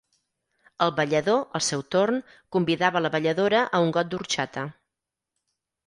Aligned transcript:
El 0.85 0.93
ballador, 0.99 1.43
al 1.59 1.63
seu 1.67 1.85
torn, 1.97 2.19
convidava 2.57 3.05
la 3.07 3.13
balladora 3.19 3.63
a 3.81 3.85
un 3.89 3.97
got 3.99 4.13
d’orxata. 4.15 4.69